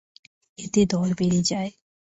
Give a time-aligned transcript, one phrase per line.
[0.59, 1.71] এতে দর বেড়ে যায়।